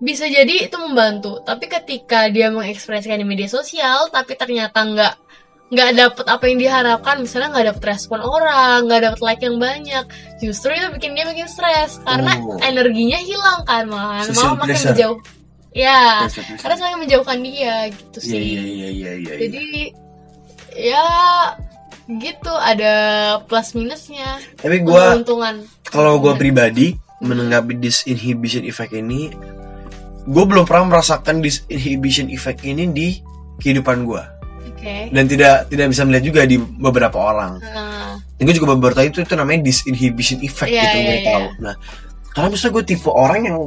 bisa 0.00 0.24
jadi 0.24 0.64
itu 0.64 0.76
membantu 0.76 1.44
tapi 1.44 1.68
ketika 1.68 2.26
dia 2.26 2.48
mengekspresikan 2.48 3.20
di 3.20 3.26
media 3.28 3.46
sosial 3.46 4.08
tapi 4.08 4.32
ternyata 4.32 4.80
nggak 4.80 5.14
nggak 5.70 5.90
dapet 5.94 6.24
apa 6.26 6.44
yang 6.48 6.58
diharapkan 6.58 7.16
misalnya 7.20 7.54
nggak 7.54 7.66
dapet 7.70 7.84
respon 7.94 8.18
orang 8.18 8.88
nggak 8.88 9.00
dapet 9.06 9.20
like 9.22 9.38
yang 9.38 9.60
banyak 9.60 10.02
justru 10.40 10.72
itu 10.72 10.88
bikin 10.90 11.14
dia 11.14 11.22
makin 11.22 11.46
stres 11.46 12.00
karena 12.02 12.32
Oh. 12.40 12.58
energinya 12.58 13.20
hilang 13.20 13.60
kan 13.62 13.86
malah 13.86 14.24
Social 14.24 14.56
malah 14.56 14.58
makin 14.58 14.68
pressure. 14.74 14.88
menjauh 14.90 15.18
ya 15.70 16.02
Pressure, 16.26 16.46
karena 16.58 16.74
semakin 16.74 16.98
menjauhkan 16.98 17.38
dia 17.38 17.74
gitu 17.92 18.18
Iya 18.18 18.26
sih 18.26 18.40
iya 18.42 18.62
iya 18.66 18.88
iya 18.90 19.12
iya. 19.14 19.34
jadi 19.38 19.64
ya 20.74 21.04
gitu 22.10 22.50
ada 22.50 22.94
plus 23.46 23.70
minusnya 23.72 24.42
Tapi 24.58 24.82
gue 24.82 25.04
kalau 25.86 26.18
gue 26.18 26.34
pribadi 26.34 26.98
menanggapi 27.20 27.76
disinhibition 27.76 28.64
effect 28.64 28.90
ini, 28.90 29.28
gue 30.26 30.44
belum 30.44 30.64
pernah 30.68 30.96
merasakan 30.96 31.40
disinhibition 31.40 32.28
effect 32.28 32.60
ini 32.64 32.88
di 32.90 33.08
kehidupan 33.60 34.04
gue 34.04 34.22
oke 34.80 34.96
dan 35.12 35.24
tidak 35.28 35.68
tidak 35.68 35.86
bisa 35.92 36.02
melihat 36.08 36.24
juga 36.24 36.40
di 36.48 36.56
beberapa 36.56 37.18
orang. 37.20 37.60
Nah, 37.60 38.16
Dan 38.40 38.48
gue 38.48 38.56
juga 38.56 38.72
baru 38.72 38.96
tahu 38.96 39.06
itu 39.12 39.18
itu 39.20 39.34
namanya 39.36 39.60
disinhibition 39.68 40.40
effect 40.40 40.72
Iya, 40.72 40.82
gitu 40.88 40.96
iya, 40.96 41.04
gue 41.04 41.16
iya. 41.20 41.28
tahu. 41.28 41.44
Nah, 41.60 41.74
karena 42.32 42.48
misalnya 42.56 42.72
gue 42.80 42.84
tipe 42.88 43.10
orang 43.12 43.40
yang 43.44 43.58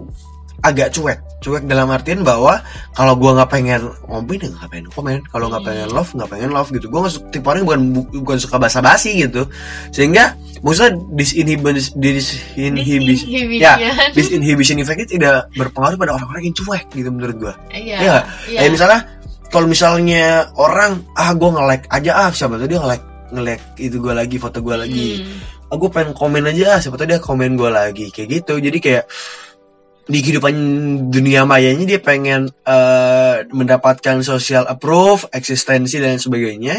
agak 0.61 0.91
cuek 0.91 1.17
cuek 1.39 1.63
dalam 1.65 1.89
artian 1.89 2.21
bahwa 2.21 2.61
kalau 2.91 3.17
gua 3.17 3.35
nggak 3.35 3.49
pengen 3.49 3.81
komen 4.03 4.37
ya 4.37 4.47
nggak 4.49 4.69
pengen 4.69 4.87
komen 4.87 5.17
kalau 5.27 5.49
nggak 5.49 5.63
pengen 5.63 5.89
love 5.89 6.07
nggak 6.09 6.29
pengen 6.29 6.49
love 6.51 6.69
gitu 6.69 6.87
su- 7.09 7.23
tipe 7.29 7.43
orang 7.43 7.65
bukan 7.65 7.79
bukan 8.21 8.37
suka 8.37 8.55
basa-basi 8.55 9.17
gitu 9.19 9.43
sehingga 9.89 10.37
maksudnya 10.61 10.95
disinhibition 11.11 11.99
disinhibition 11.99 13.27
ya 13.59 13.75
Disinhibition. 13.75 13.77
disinhibition 14.13 14.77
effect 14.79 14.99
itu 15.03 15.17
tidak 15.17 15.51
berpengaruh 15.51 15.97
pada 15.97 16.11
orang-orang 16.13 16.43
yang 16.45 16.55
cuek 16.55 16.85
gitu 16.91 17.09
menurut 17.09 17.35
gua 17.37 17.53
Iya. 17.69 17.97
Iya. 17.99 18.15
Iya. 18.47 18.69
Misalnya 18.69 18.99
kalau 19.49 19.67
misalnya 19.67 20.25
orang 20.53 21.03
ah 21.13 21.29
gue 21.31 21.45
nge-like 21.45 21.85
aja 21.87 22.11
ah 22.17 22.29
siapa 22.29 22.55
tuh 22.55 22.65
dia 22.65 22.79
nge-like 22.79 23.05
nge-like 23.29 23.65
itu 23.77 23.95
gue 23.97 24.13
lagi 24.13 24.37
foto 24.37 24.57
gue 24.59 24.75
lagi 24.75 25.09
Hmm. 25.19 25.69
ah 25.69 25.77
gue 25.77 25.89
pengen 25.89 26.13
komen 26.13 26.41
aja 26.47 26.65
ah 26.71 26.79
siapa 26.79 26.95
tuh 26.95 27.05
dia 27.05 27.17
komen 27.17 27.53
gue 27.53 27.67
lagi 27.67 28.09
kayak 28.09 28.29
gitu 28.31 28.57
jadi 28.57 28.77
kayak 28.77 29.03
di 30.03 30.19
kehidupan 30.19 30.55
dunia 31.07 31.47
mayanya 31.47 31.95
dia 31.95 31.99
pengen 32.03 32.51
eh, 32.67 33.35
mendapatkan 33.51 34.19
social 34.19 34.67
approve 34.67 35.31
eksistensi 35.31 35.99
dan 35.99 36.19
sebagainya 36.19 36.75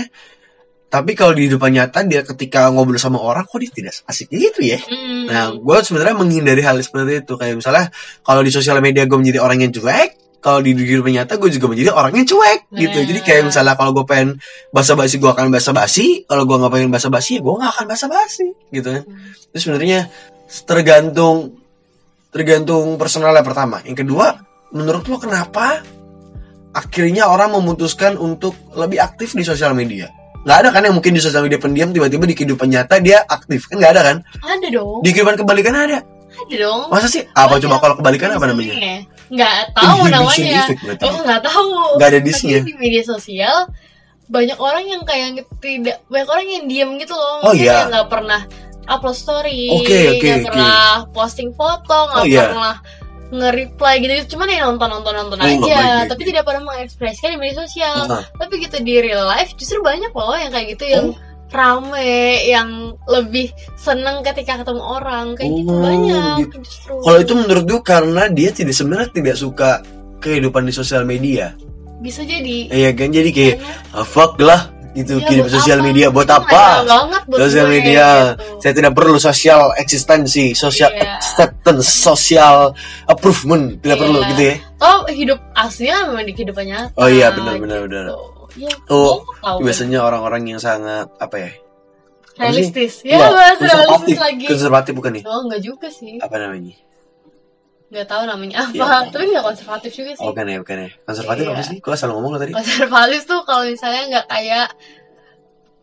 tapi 0.92 1.18
kalau 1.18 1.34
di 1.34 1.48
kehidupan 1.48 1.74
nyata 1.74 2.06
dia 2.06 2.22
ketika 2.22 2.70
ngobrol 2.70 3.00
sama 3.00 3.18
orang 3.18 3.48
kok 3.48 3.58
dia 3.58 3.72
tidak 3.72 3.94
asik 4.06 4.28
gitu 4.30 4.60
ya 4.62 4.78
Hmm. 5.24 5.32
Nah, 5.32 5.56
gue 5.56 5.76
sebenarnya 5.80 6.16
menghindari 6.20 6.60
hal 6.60 6.76
seperti 6.84 7.24
itu. 7.24 7.32
Kayak 7.40 7.64
misalnya, 7.64 7.88
kalau 8.20 8.44
di 8.44 8.52
sosial 8.52 8.76
media 8.84 9.08
gue 9.08 9.16
menjadi 9.16 9.40
orang 9.40 9.64
yang 9.64 9.72
cuek, 9.72 10.10
kalau 10.44 10.60
di 10.60 10.76
kehidupan 10.76 11.16
nyata 11.16 11.40
gue 11.40 11.48
juga 11.48 11.72
menjadi 11.72 11.90
orang 11.96 12.12
yang 12.12 12.28
cuek 12.28 12.60
gitu. 12.76 12.98
Nah. 13.00 13.06
Jadi 13.08 13.20
kayak 13.24 13.42
misalnya 13.48 13.74
kalau 13.80 13.96
gue 13.96 14.04
pengen 14.04 14.36
basa-basi, 14.68 15.16
gue 15.16 15.30
akan 15.32 15.48
basa-basi. 15.48 16.28
Kalau 16.28 16.44
gue 16.44 16.56
nggak 16.60 16.72
pengen 16.76 16.90
basa-basi, 16.92 17.30
ya 17.30 17.40
gue 17.40 17.54
nggak 17.56 17.72
akan 17.72 17.86
basa-basi 17.88 18.46
gitu. 18.68 18.88
kan. 18.92 19.02
Itu 19.48 19.56
sebenarnya 19.56 20.12
tergantung 20.68 21.63
tergantung 22.34 22.98
personalnya 22.98 23.46
pertama. 23.46 23.78
Yang 23.86 24.02
kedua, 24.02 24.34
menurut 24.74 25.06
lo 25.06 25.22
kenapa 25.22 25.86
akhirnya 26.74 27.30
orang 27.30 27.54
memutuskan 27.54 28.18
untuk 28.18 28.58
lebih 28.74 28.98
aktif 28.98 29.38
di 29.38 29.46
sosial 29.46 29.70
media? 29.70 30.10
Nggak 30.42 30.58
ada 30.60 30.68
kan 30.74 30.82
yang 30.82 30.98
mungkin 30.98 31.14
di 31.14 31.22
sosial 31.22 31.46
media 31.46 31.62
pendiam 31.62 31.94
tiba-tiba 31.94 32.26
di 32.26 32.34
kehidupan 32.34 32.68
nyata 32.68 32.98
dia 32.98 33.22
aktif 33.22 33.70
kan 33.70 33.78
nggak 33.78 33.92
ada 33.94 34.02
kan? 34.02 34.16
Ada 34.42 34.66
dong. 34.74 35.00
Di 35.06 35.14
kehidupan 35.14 35.38
kebalikan 35.38 35.72
ada. 35.78 36.02
Ada 36.34 36.56
dong. 36.58 36.80
Masa 36.90 37.06
sih? 37.06 37.22
Apa 37.32 37.56
Banyak. 37.56 37.62
coba 37.70 37.76
kalau 37.78 37.94
kebalikan 38.02 38.34
apa 38.34 38.46
namanya? 38.50 38.74
Nggak 39.30 39.56
tahu 39.78 40.00
namanya. 40.18 40.62
Oh 41.06 41.18
nggak 41.22 41.42
tahu. 41.46 41.70
Nggak 41.96 42.08
ada 42.10 42.20
disnya. 42.20 42.58
Di 42.66 42.74
media 42.74 43.02
sosial 43.06 43.70
banyak 44.24 44.56
orang 44.56 44.84
yang 44.88 45.02
kayak 45.06 45.46
tidak 45.62 46.02
banyak 46.10 46.28
orang 46.28 46.46
yang 46.50 46.64
diem 46.66 46.90
gitu 46.98 47.14
loh. 47.14 47.44
Oh, 47.44 47.54
iya. 47.54 47.86
nggak 47.88 48.08
pernah 48.08 48.40
upload 48.86 49.14
story, 49.14 49.68
oke, 49.70 49.84
nggak 49.86 50.38
oke. 50.38 50.46
pernah 50.46 50.82
posting 51.10 51.50
foto, 51.50 51.96
nggak 52.08 52.20
Oh, 52.20 52.26
iya. 52.26 52.44
pernah 52.48 52.76
nge-reply 53.26 53.94
gitu 53.98 54.36
cuman 54.36 54.46
ya 54.46 54.62
nonton 54.62 54.86
nonton 54.86 55.10
nonton 55.12 55.38
Oh, 55.38 55.44
aja 55.44 56.06
tapi 56.06 56.22
baik. 56.22 56.28
tidak 56.28 56.44
pernah 56.44 56.62
mengekspresikan 56.64 57.34
di 57.34 57.38
media 57.38 57.56
sosial 57.58 58.06
Heeh. 58.06 58.24
tapi 58.32 58.52
gitu 58.58 58.76
di 58.78 58.94
real 58.96 59.26
life 59.26 59.50
justru 59.54 59.80
banyak 59.80 60.12
loh 60.12 60.34
yang 60.34 60.48
kayak 60.48 60.76
gitu 60.76 60.84
yang 60.86 61.06
Oh. 61.10 61.18
rame 61.50 62.14
yang 62.44 62.68
lebih 63.04 63.48
seneng 63.74 64.22
ketika 64.22 64.58
ketemu 64.58 64.82
orang 64.82 65.34
kayak 65.34 65.50
gitu 65.52 65.66
Oh, 65.68 65.80
banyak 65.80 66.34
gitu. 66.42 66.56
justru 66.60 66.94
Kalau 67.00 67.18
itu 67.20 67.32
menurut 67.32 67.64
gue 67.64 67.80
karena 67.82 68.22
dia 68.28 68.50
tidak 68.50 68.74
sebenarnya 68.74 69.10
tidak 69.10 69.36
suka 69.36 69.70
kehidupan 70.18 70.62
di 70.62 70.72
sosial 70.72 71.02
media. 71.02 71.54
bisa 71.96 72.20
jadi 72.20 72.68
Iya 72.68 72.90
kan 72.92 73.08
jadi 73.08 73.30
kayak 73.30 73.56
ah, 73.90 74.04
fuck 74.04 74.36
lah 74.36 74.68
gitu 74.94 75.18
Ya, 75.18 75.26
buat 75.42 75.50
sosial 75.52 75.78
apa? 75.78 75.86
media 75.86 76.06
buat 76.08 76.26
apa? 76.26 76.86
Sosial 77.26 77.66
media, 77.66 78.06
gitu. 78.32 78.58
saya 78.58 78.72
tidak 78.72 78.92
perlu 78.92 79.18
sosial 79.18 79.74
eksistensi, 79.74 80.54
social 80.54 80.88
Iya. 80.88 81.18
acceptance, 81.18 81.90
social 81.90 82.70
improvement, 83.04 83.76
tidak 83.78 83.96
Iya. 83.96 84.02
perlu 84.02 84.18
gitu 84.30 84.42
ya. 84.44 84.54
oh 84.80 85.00
hidup 85.08 85.38
aslinya 85.52 85.98
memang 86.06 86.24
di 86.24 86.32
kehidupan 86.32 86.64
nyata 86.64 86.94
Oh 86.94 87.06
iya 87.06 87.28
benar 87.28 87.54
benar 87.56 87.78
gitu. 87.80 87.88
benar. 87.88 88.04
ya, 88.54 88.70
Oh, 88.86 89.26
tahu 89.40 89.58
Biasanya 89.60 89.98
orang-orang 90.00 90.46
yang 90.46 90.58
sangat 90.58 91.10
apa 91.16 91.36
ya? 91.36 91.50
kan? 92.30 92.50
realistis 92.50 93.02
Iya, 93.02 93.14
ya 93.16 93.26
bahas 93.28 93.56
konservatif. 93.56 93.78
realistis 93.80 94.18
lagi 94.20 94.44
Konservatif 94.46 94.92
bukan 94.92 95.12
nih? 95.12 95.22
oh 95.24 95.40
enggak 95.42 95.60
juga 95.60 95.88
sih 95.88 96.18
Apa 96.18 96.36
namanya? 96.36 96.74
Nggak 97.94 98.08
tahu 98.10 98.22
namanya 98.26 98.56
apa 98.60 98.74
Iya. 98.74 98.98
tapi 99.08 99.24
nggak 99.30 99.44
konservatif 99.46 99.90
juga 99.94 100.10
sih 100.12 100.22
Oh, 100.22 100.34
bukan 100.34 100.44
ya, 100.44 100.58
bukan 100.58 100.76
ya. 100.76 100.88
Konservatif 101.06 101.44
Iya. 101.46 101.52
apa 101.54 101.62
sih? 101.62 101.76
Gua 101.78 101.94
salah 101.94 102.14
ngomong 102.18 102.30
lo 102.34 102.38
tadi. 102.38 102.52
konservatif 102.52 103.20
tuh 103.22 103.40
kalau 103.46 103.62
misalnya 103.64 104.02
nggak 104.10 104.26
kayak 104.26 104.66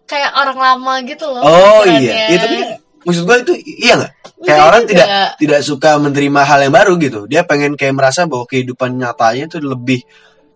kayak 0.05 0.31
orang 0.35 0.59
lama 0.59 0.93
gitu 1.07 1.25
loh 1.25 1.41
Oh 1.41 1.81
iya, 1.87 2.27
iya 2.27 2.37
tapi 2.37 2.55
kan, 2.59 2.69
maksud 3.07 3.23
gua 3.23 3.37
itu 3.39 3.53
iya 3.79 3.93
nggak? 3.95 4.11
Kayak 4.41 4.41
Enggak 4.41 4.67
orang 4.67 4.81
juga. 4.81 4.91
tidak 4.91 5.07
tidak 5.37 5.59
suka 5.61 5.89
menerima 5.95 6.41
hal 6.41 6.59
yang 6.65 6.73
baru 6.73 6.93
gitu. 6.97 7.19
Dia 7.29 7.41
pengen 7.45 7.77
kayak 7.77 7.93
merasa 7.93 8.25
bahwa 8.25 8.49
kehidupan 8.49 8.97
nyatanya 8.97 9.45
itu 9.47 9.61
lebih 9.61 10.01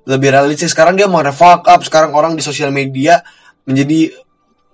lebih 0.05 0.29
realistis. 0.33 0.73
Sekarang 0.73 0.97
dia 0.97 1.05
mau 1.05 1.21
fuck 1.29 1.61
up. 1.65 1.81
Sekarang 1.85 2.09
orang 2.11 2.33
di 2.33 2.41
sosial 2.41 2.73
media 2.73 3.21
menjadi 3.69 4.09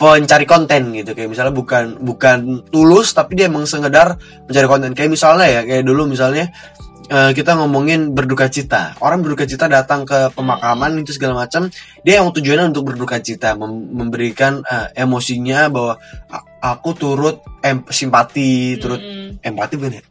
pencari 0.02 0.50
konten 0.50 0.90
gitu. 0.98 1.14
Kayak 1.14 1.30
misalnya 1.30 1.54
bukan 1.54 2.02
bukan 2.02 2.66
tulus 2.74 3.14
tapi 3.14 3.38
dia 3.38 3.46
emang 3.46 3.70
sekedar 3.70 4.18
mencari 4.50 4.66
konten. 4.66 4.98
Kayak 4.98 5.14
misalnya 5.14 5.46
ya, 5.46 5.62
kayak 5.62 5.86
dulu 5.86 6.10
misalnya 6.10 6.50
eh, 7.06 7.32
kita 7.38 7.54
ngomongin 7.62 8.18
berduka 8.18 8.50
cita. 8.50 8.98
Orang 8.98 9.22
berduka 9.22 9.46
cita 9.46 9.70
datang 9.70 10.02
ke 10.10 10.34
pemakaman 10.34 11.06
itu 11.06 11.14
segala 11.14 11.46
macam. 11.46 11.70
Dia 12.02 12.18
yang 12.18 12.34
tujuannya 12.34 12.74
untuk 12.74 12.90
berduka 12.90 13.22
cita, 13.22 13.54
mem- 13.54 13.94
memberikan 13.94 14.66
eh, 14.66 15.06
emosinya 15.06 15.70
bahwa 15.70 16.02
aku 16.58 16.90
turut 16.98 17.46
em- 17.62 17.86
simpati, 17.86 18.82
turut 18.82 18.98
Mm-mm. 18.98 19.38
empati 19.46 19.76
ya? 19.78 20.02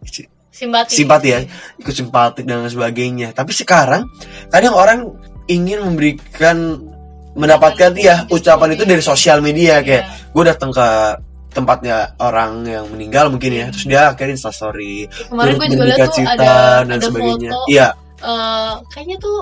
simpati 0.50 0.92
Simpati 0.92 1.28
ya, 1.32 1.40
ikut 1.80 1.94
simpatik 1.94 2.44
dan 2.46 2.68
sebagainya. 2.68 3.32
Tapi 3.34 3.50
sekarang 3.50 4.06
kadang 4.52 4.76
orang 4.76 4.98
ingin 5.50 5.82
memberikan 5.82 6.78
mendapatkan 7.40 7.90
ya 7.96 8.28
ucapan 8.28 8.76
itu 8.76 8.84
dari 8.84 9.00
sosial 9.00 9.40
media 9.40 9.80
kayak 9.80 10.30
gue 10.30 10.44
datang 10.44 10.70
ke 10.70 10.86
tempatnya 11.50 12.14
orang 12.22 12.62
yang 12.62 12.86
meninggal 12.86 13.26
mungkin 13.26 13.50
ya 13.50 13.66
terus 13.74 13.88
dia 13.88 14.14
akhirnya 14.14 14.38
instastory 14.38 15.08
kemarin 15.26 15.58
gue 15.58 15.66
juga 15.72 15.84
lihat 15.90 16.08
tuh 16.14 16.22
ada 16.22 16.38
dan 16.38 16.94
ada 16.94 17.02
sebagainya 17.02 17.50
foto 17.50 17.66
iya 17.66 17.88
eh, 18.22 18.72
kayaknya 18.94 19.16
tuh 19.18 19.38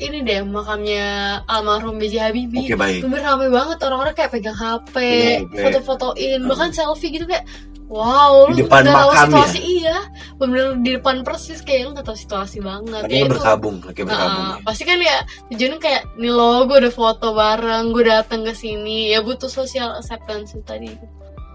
ini 0.00 0.18
deh 0.24 0.40
makamnya 0.42 1.06
almarhum 1.46 2.00
B.J. 2.00 2.14
Habibie 2.18 2.72
baik 2.74 3.04
bener 3.04 3.22
rame 3.22 3.46
banget 3.52 3.78
orang-orang 3.84 4.14
kayak 4.16 4.32
pegang 4.32 4.56
HP 4.56 4.94
Iya, 4.98 5.62
foto-fotoin 5.68 6.40
Hmm. 6.40 6.48
bahkan 6.48 6.70
selfie 6.72 7.12
gitu 7.12 7.28
kayak 7.28 7.44
wow 7.92 8.48
Di 8.48 8.56
lu 8.56 8.64
depan 8.64 8.80
nggak 8.82 8.96
tahu 8.96 9.10
makam 9.12 9.28
situasi 9.28 9.60
iya 9.60 9.98
bener 10.40 10.64
di 10.80 10.90
depan 10.96 11.16
persis 11.20 11.60
kayak 11.60 11.80
lu 11.84 11.90
nggak 11.92 12.06
tahu 12.08 12.16
situasi 12.16 12.58
banget 12.58 13.04
lagi 13.04 13.12
Ya 13.12 13.20
itu. 13.22 13.30
berkabung 13.30 13.76
lagi 13.84 14.00
berkabung 14.02 14.44
Nah, 14.48 14.56
ya. 14.56 14.64
pasti 14.64 14.82
kan 14.82 14.98
ya 14.98 15.16
tujuannya 15.46 15.78
kayak 15.78 16.02
nih 16.16 16.32
lo 16.32 16.64
gue 16.64 16.76
udah 16.80 16.92
foto 16.92 17.26
bareng 17.30 17.84
gue 17.92 18.04
datang 18.08 18.40
ke 18.42 18.52
sini 18.52 19.12
ya 19.12 19.20
butuh 19.20 19.46
social 19.46 19.92
acceptance 19.94 20.56
tadi 20.64 20.88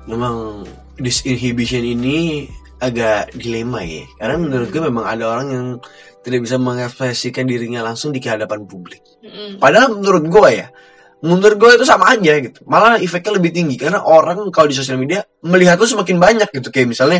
memang 0.05 0.63
disinhibition 0.95 1.83
ini 1.83 2.47
agak 2.77 3.33
dilema 3.33 3.81
ya 3.81 4.05
karena 4.15 4.35
menurut 4.37 4.69
gue 4.69 4.81
memang 4.83 5.03
ada 5.03 5.25
orang 5.27 5.47
yang 5.49 5.65
tidak 6.21 6.45
bisa 6.45 6.55
mengekspresikan 6.55 7.43
dirinya 7.43 7.81
langsung 7.81 8.13
di 8.13 8.21
hadapan 8.21 8.63
publik 8.63 9.01
Mm-mm. 9.19 9.57
Padahal 9.57 9.95
menurut 9.95 10.27
gue 10.27 10.49
ya, 10.53 10.67
menurut 11.23 11.57
gue 11.57 11.71
itu 11.81 11.85
sama 11.87 12.13
aja 12.13 12.33
gitu. 12.37 12.61
Malah 12.69 13.01
efeknya 13.01 13.37
lebih 13.37 13.49
tinggi 13.53 13.75
karena 13.79 14.03
orang 14.05 14.49
kalau 14.53 14.67
di 14.69 14.75
sosial 14.77 15.01
media 15.01 15.25
melihat 15.41 15.77
lu 15.81 15.87
semakin 15.89 16.17
banyak 16.21 16.49
gitu. 16.53 16.69
Kayak 16.69 16.93
misalnya 16.93 17.19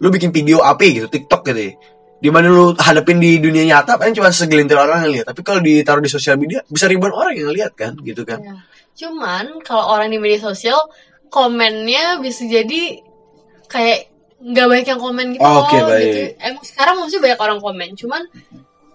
lu 0.00 0.08
bikin 0.08 0.32
video 0.32 0.64
apa 0.64 0.80
gitu, 0.84 1.06
TikTok 1.12 1.42
gitu 1.52 1.60
ya. 1.60 1.74
Di 2.24 2.32
mana 2.32 2.48
lu 2.48 2.72
hadapin 2.72 3.20
di 3.20 3.36
dunia 3.36 3.68
nyata 3.68 4.00
paling 4.00 4.16
cuma 4.16 4.32
segelintir 4.32 4.80
orang 4.80 5.04
yang 5.04 5.12
lihat. 5.20 5.26
Tapi 5.28 5.40
kalau 5.44 5.60
ditaruh 5.60 6.00
di 6.00 6.08
sosial 6.08 6.40
media 6.40 6.64
bisa 6.64 6.88
ribuan 6.88 7.12
orang 7.12 7.36
yang 7.36 7.52
lihat 7.52 7.76
kan 7.76 7.92
gitu 8.00 8.24
kan. 8.24 8.40
Ya. 8.40 8.56
Cuman 8.96 9.60
kalau 9.60 9.92
orang 9.92 10.08
di 10.08 10.16
media 10.16 10.40
sosial 10.40 10.78
komennya 11.28 12.22
bisa 12.24 12.46
jadi 12.48 13.02
kayak 13.68 14.08
nggak 14.44 14.66
banyak 14.68 14.86
yang 14.92 15.00
komen 15.00 15.26
gitu 15.34 15.40
Oh, 15.42 15.64
oke, 15.64 15.72
loh, 15.72 15.88
baik. 15.88 16.04
gitu. 16.04 16.20
Emang 16.36 16.64
sekarang 16.64 16.94
maksudnya 17.00 17.22
banyak 17.26 17.40
orang 17.40 17.58
komen, 17.64 17.88
cuman 17.96 18.22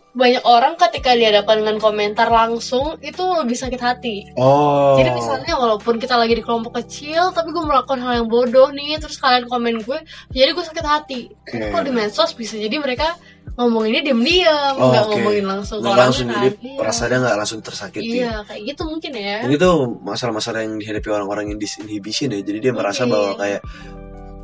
banyak 0.09 0.41
orang 0.41 0.73
ketika 0.75 1.13
dihadapkan 1.13 1.61
dengan 1.61 1.77
komentar 1.77 2.27
langsung 2.27 2.97
itu 2.99 3.21
lebih 3.21 3.53
sakit 3.53 3.77
hati. 3.77 4.25
Oh. 4.33 4.97
Jadi 4.97 5.13
misalnya 5.13 5.53
walaupun 5.53 5.95
kita 5.95 6.17
lagi 6.17 6.33
di 6.33 6.41
kelompok 6.41 6.81
kecil, 6.81 7.29
tapi 7.29 7.49
gue 7.49 7.61
melakukan 7.61 8.01
hal 8.01 8.23
yang 8.23 8.27
bodoh 8.27 8.69
nih, 8.69 8.97
terus 8.97 9.15
kalian 9.15 9.45
komen 9.45 9.79
gue, 9.79 9.99
jadi 10.29 10.49
gue 10.49 10.65
sakit 10.65 10.81
hati. 10.83 11.29
Tapi 11.45 11.69
kalau 11.69 11.85
di 11.85 11.93
medsos 11.93 12.33
bisa 12.33 12.57
jadi 12.57 12.73
mereka 12.75 13.13
ngomonginnya 13.53 14.01
diam-diam, 14.01 14.73
Oh, 14.77 14.89
nggak 14.89 15.03
oke. 15.03 15.11
ngomongin 15.13 15.45
langsung 15.45 15.77
Nggak 15.79 15.97
langsung 15.99 16.25
kan. 16.25 16.35
jadi 16.39 16.49
Iya. 16.57 16.77
perasaannya 16.79 17.17
nggak 17.19 17.37
langsung 17.37 17.59
tersakiti. 17.59 18.15
Iya, 18.17 18.33
kayak 18.47 18.61
gitu 18.65 18.81
mungkin 18.87 19.11
ya. 19.13 19.37
Dan 19.45 19.51
itu 19.51 19.69
masalah-masalah 19.99 20.59
yang 20.63 20.73
dihadapi 20.75 21.07
orang-orang 21.07 21.45
yang 21.51 21.59
disinhibition 21.59 22.31
ya. 22.31 22.39
Jadi 22.39 22.59
dia 22.59 22.73
merasa 22.73 23.03
bahwa 23.05 23.35
kayak 23.35 23.61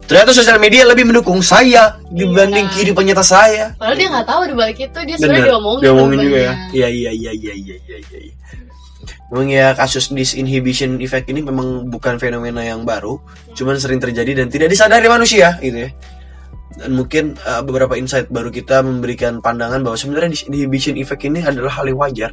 ternyata 0.05 0.31
sosial 0.31 0.57
media 0.57 0.85
lebih 0.85 1.05
mendukung 1.05 1.41
saya 1.41 1.97
dibanding 2.09 2.65
Iya. 2.65 2.73
kehidupan 2.73 3.03
nyata 3.05 3.25
saya. 3.25 3.73
Padahal 3.75 3.97
dia 3.97 4.07
nggak 4.09 4.27
tahu 4.27 4.41
di 4.45 4.53
balik 4.53 4.77
itu 4.79 4.99
dia 5.03 5.15
sebenarnya 5.17 5.49
diomongin. 5.51 5.81
diomongin 5.81 6.19
juga 6.21 6.39
ya. 6.39 6.53
Iya 6.71 6.87
iya 6.89 7.11
iya 7.11 7.31
iya 7.33 7.53
iya 7.53 7.75
iya 7.75 7.97
iya. 7.99 8.19
iya. 8.29 8.33
Memang 9.33 9.49
ya 9.49 9.67
kasus 9.73 10.13
disinhibition 10.13 11.01
effect 11.01 11.25
ini 11.27 11.41
memang 11.41 11.89
bukan 11.89 12.21
fenomena 12.21 12.61
yang 12.61 12.85
baru, 12.85 13.17
cuman 13.57 13.81
sering 13.81 13.97
terjadi 13.97 14.37
dan 14.37 14.53
tidak 14.53 14.69
disadari 14.69 15.09
manusia 15.09 15.57
gitu 15.59 15.89
ya. 15.89 15.89
Dan 16.75 16.91
mungkin 16.91 17.39
uh, 17.41 17.63
beberapa 17.63 17.95
insight 17.95 18.27
baru 18.27 18.51
kita 18.51 18.83
memberikan 18.83 19.39
pandangan 19.39 19.79
bahwa 19.79 19.95
sebenarnya 19.95 20.35
disinhibition 20.35 20.95
effect 20.99 21.23
ini 21.23 21.39
adalah 21.39 21.79
hal 21.79 21.87
yang 21.87 21.99
wajar 21.99 22.31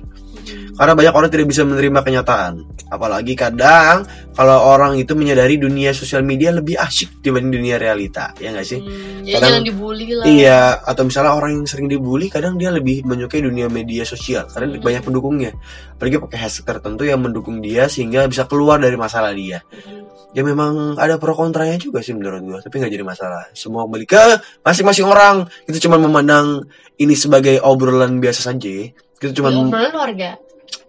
karena 0.73 0.93
banyak 0.97 1.15
orang 1.15 1.31
tidak 1.31 1.47
bisa 1.47 1.63
menerima 1.63 2.01
kenyataan 2.01 2.65
apalagi 2.89 3.37
kadang 3.37 4.03
kalau 4.33 4.59
orang 4.73 4.97
itu 4.97 5.13
menyadari 5.13 5.61
dunia 5.61 5.93
sosial 5.93 6.25
media 6.25 6.49
lebih 6.51 6.81
asyik 6.81 7.21
dibanding 7.21 7.61
dunia 7.61 7.77
realita 7.77 8.33
ya 8.41 8.51
nggak 8.51 8.67
sih 8.67 8.81
Hmm, 8.83 9.23
ya 9.23 9.39
Kadang- 9.39 9.63
jangan 9.63 9.63
dibully 9.63 10.07
lah. 10.19 10.25
Iya, 10.27 10.61
atau 10.83 11.03
misalnya 11.07 11.33
orang 11.39 11.63
yang 11.63 11.67
sering 11.71 11.87
dibully 11.87 12.27
kadang 12.27 12.59
dia 12.59 12.75
lebih 12.75 13.07
menyukai 13.07 13.39
dunia 13.39 13.71
media 13.71 14.03
sosial 14.03 14.51
karena 14.51 14.75
Hmm. 14.75 14.83
banyak 14.83 15.03
pendukungnya. 15.07 15.55
Apalagi 15.95 16.19
pakai 16.19 16.39
hashtag 16.43 16.67
tertentu 16.67 17.07
yang 17.07 17.23
mendukung 17.23 17.63
dia 17.63 17.87
sehingga 17.87 18.27
bisa 18.27 18.51
keluar 18.51 18.83
dari 18.83 18.99
masalah 18.99 19.31
dia. 19.31 19.63
Hmm. 19.71 20.03
Ya 20.35 20.43
memang 20.43 20.99
ada 20.99 21.23
pro 21.23 21.39
kontranya 21.39 21.79
juga 21.79 22.03
sih 22.03 22.19
menurut 22.19 22.43
gua, 22.43 22.59
tapi 22.59 22.83
nggak 22.83 22.91
jadi 22.91 23.05
masalah. 23.07 23.47
Semua 23.55 23.87
kembali 23.87 24.07
ke 24.11 24.25
masing-masing 24.63 25.05
orang. 25.05 25.37
Itu 25.67 25.83
cuma 25.89 25.99
memandang 25.99 26.65
ini 26.97 27.13
sebagai 27.13 27.59
obrolan 27.61 28.23
biasa 28.23 28.53
saja. 28.53 28.73
Kita 29.19 29.33
cuma 29.35 29.51
Ya, 29.51 29.59
obrolan 29.61 29.93
warga. 29.93 30.31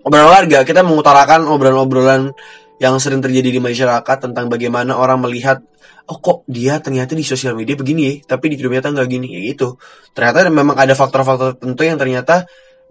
obrolan 0.03 0.29
warga, 0.29 0.59
kita 0.63 0.81
mengutarakan 0.85 1.47
obrolan-obrolan 1.47 2.31
yang 2.77 2.99
sering 2.99 3.23
terjadi 3.23 3.49
di 3.53 3.61
masyarakat 3.63 4.17
tentang 4.19 4.51
bagaimana 4.51 4.97
orang 4.99 5.23
melihat 5.23 5.63
oh 6.03 6.19
kok 6.19 6.43
dia 6.51 6.83
ternyata 6.83 7.15
di 7.15 7.23
sosial 7.23 7.55
media 7.55 7.79
begini 7.79 8.01
ya, 8.03 8.13
tapi 8.35 8.51
di 8.51 8.59
hidup 8.59 8.75
nyata 8.75 8.91
nggak 8.91 9.07
gini 9.07 9.27
ya 9.31 9.39
gitu. 9.55 9.79
Ternyata 10.11 10.51
memang 10.51 10.75
ada 10.75 10.91
faktor-faktor 10.91 11.55
tertentu 11.55 11.81
yang 11.87 11.95
ternyata 11.95 12.43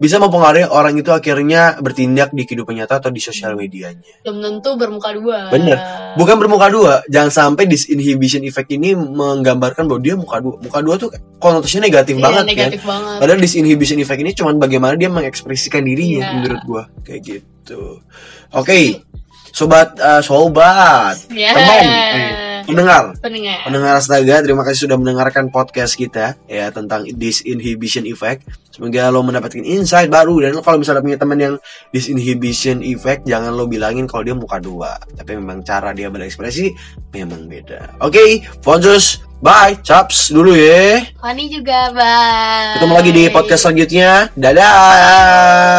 bisa 0.03 0.19
mempengaruhi 0.19 0.67
orang 0.67 0.99
itu 0.99 1.07
akhirnya 1.15 1.79
bertindak 1.79 2.35
di 2.35 2.43
kehidupan 2.43 2.75
nyata 2.75 2.99
atau 2.99 3.07
di 3.07 3.23
sosial 3.23 3.55
medianya. 3.55 4.03
Belum 4.27 4.43
tentu 4.43 4.75
bermuka 4.75 5.15
dua. 5.15 5.47
Bener. 5.47 5.79
Bukan 6.19 6.35
bermuka 6.35 6.67
dua, 6.67 6.93
jangan 7.07 7.31
sampai 7.31 7.63
disinhibition 7.65 8.43
effect 8.43 8.67
ini 8.75 8.91
menggambarkan 8.91 9.87
bahwa 9.87 10.01
dia 10.03 10.19
muka 10.19 10.43
dua. 10.43 10.59
Muka 10.59 10.79
dua 10.83 10.95
tuh 10.99 11.09
konotasinya 11.39 11.87
negatif 11.87 12.19
Iya, 12.19 12.23
banget 12.27 12.43
kan. 12.43 12.51
negatif 12.51 12.81
banget. 12.83 13.17
Padahal 13.23 13.39
disinhibition 13.39 13.97
effect 14.03 14.19
ini 14.19 14.31
cuman 14.35 14.59
bagaimana 14.59 14.93
dia 14.99 15.07
mengekspresikan 15.07 15.87
dirinya 15.87 16.19
Iya. 16.19 16.33
menurut 16.35 16.61
gua 16.67 16.83
kayak 17.07 17.21
gitu. 17.23 18.03
Oke. 18.51 19.07
Sobat 19.53 19.95
eh, 19.95 20.19
sobat 20.19 21.15
Ya. 21.29 21.53
teman 21.53 21.85
eh, 21.85 22.52
pendengar 22.63 23.13
Pendengar. 23.19 23.63
pendengar 23.67 23.93
astaga 23.99 24.35
terima 24.41 24.63
kasih 24.63 24.87
sudah 24.89 24.97
mendengarkan 24.97 25.51
podcast 25.51 25.93
kita 25.95 26.35
ya 26.47 26.71
tentang 26.71 27.05
disinhibition 27.05 28.07
effect. 28.07 28.47
Semoga 28.73 29.13
lo 29.13 29.21
mendapatkan 29.21 29.61
insight 29.61 30.09
baru 30.09 30.41
dan 30.41 30.57
lo 30.57 30.65
kalau 30.65 30.81
misalnya 30.81 31.05
punya 31.05 31.21
teman 31.21 31.37
yang 31.37 31.55
disinhibition 31.93 32.81
effect 32.81 33.23
jangan 33.29 33.53
lo 33.53 33.69
bilangin 33.69 34.09
kalau 34.09 34.25
dia 34.25 34.33
muka 34.33 34.57
dua. 34.57 34.97
Tapi 35.13 35.37
memang 35.37 35.61
cara 35.61 35.93
dia 35.93 36.09
berekspresi 36.09 36.73
memang 37.13 37.45
beda. 37.45 38.01
Oke, 38.01 38.41
Fonsus, 38.65 39.21
bye, 39.45 39.77
caps 39.85 40.33
dulu 40.33 40.57
ya. 40.57 41.05
Fani 41.21 41.53
juga, 41.53 41.93
bye. 41.93 42.81
Ketemu 42.81 42.93
lagi 42.97 43.11
di 43.13 43.23
podcast 43.29 43.61
selanjutnya. 43.69 44.33
Dadah. 44.33 45.73